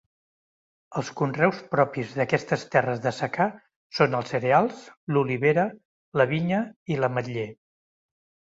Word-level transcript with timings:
Els 1.01 1.11
conreus 1.19 1.59
propis 1.75 2.15
d'aquestes 2.21 2.63
terres 2.77 3.03
de 3.05 3.13
secà 3.17 3.47
són 3.99 4.19
els 4.21 4.33
cereals, 4.35 4.81
l'olivera, 5.15 5.67
la 6.23 6.29
vinya 6.35 6.67
i 6.95 6.99
l'ametller. 7.03 7.49